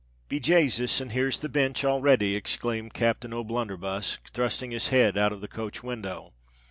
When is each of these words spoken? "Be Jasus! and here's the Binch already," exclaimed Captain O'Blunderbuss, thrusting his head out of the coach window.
"Be 0.29 0.39
Jasus! 0.39 0.99
and 0.99 1.11
here's 1.11 1.37
the 1.37 1.47
Binch 1.47 1.85
already," 1.85 2.35
exclaimed 2.35 2.95
Captain 2.95 3.35
O'Blunderbuss, 3.35 4.17
thrusting 4.33 4.71
his 4.71 4.87
head 4.87 5.15
out 5.15 5.31
of 5.31 5.41
the 5.41 5.47
coach 5.47 5.83
window. 5.83 6.33